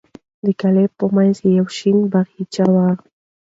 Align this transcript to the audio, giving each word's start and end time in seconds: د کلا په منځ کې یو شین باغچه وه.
د 0.43 0.45
کلا 0.59 0.83
په 0.97 1.05
منځ 1.15 1.35
کې 1.41 1.49
یو 1.59 1.67
شین 1.77 1.97
باغچه 2.11 2.65
وه. 2.73 2.87